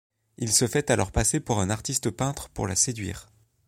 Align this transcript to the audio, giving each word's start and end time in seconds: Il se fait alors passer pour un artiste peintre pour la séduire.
Il 0.39 0.51
se 0.51 0.65
fait 0.65 0.89
alors 0.89 1.11
passer 1.11 1.39
pour 1.39 1.59
un 1.59 1.69
artiste 1.69 2.09
peintre 2.09 2.49
pour 2.49 2.65
la 2.65 2.75
séduire. 2.75 3.27